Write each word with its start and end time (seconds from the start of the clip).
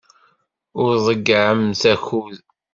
Ur 0.81 0.91
tḍeyyɛemt 1.05 1.83
akud. 1.93 2.37